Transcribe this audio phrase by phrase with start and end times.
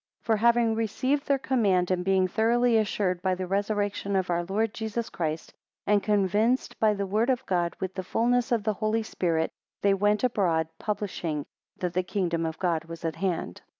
[0.23, 4.43] 3 For having received their command, and being thoroughly assured by the resurrection of our
[4.43, 5.53] Lord Jesus Christ,
[5.85, 9.51] and convinced by the word of God, with the fulness of the Holy Spirit,
[9.83, 11.45] they went abroad, publishing,
[11.77, 13.61] That the kingdom of God was at hand.